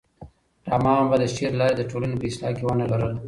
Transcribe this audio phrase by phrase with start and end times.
[0.69, 3.19] رحمان بابا د شعر له لارې د ټولنې په اصلاح کې ونډه لرله.